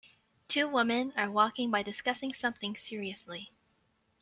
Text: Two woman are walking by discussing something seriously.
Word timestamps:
Two 0.47 0.67
woman 0.67 1.13
are 1.15 1.29
walking 1.29 1.69
by 1.69 1.83
discussing 1.83 2.33
something 2.33 2.75
seriously. 2.75 3.51